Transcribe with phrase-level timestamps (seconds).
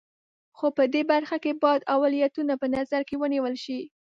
[0.57, 3.79] خو په دې برخه کې باید اولویتونه په نظر کې ونیول شي.